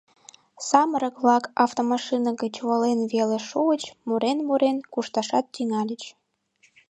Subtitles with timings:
[0.67, 6.03] Самырык-влак автомашина гыч волен веле шуыч, мурен-мурен, кушташат тӱҥальыч.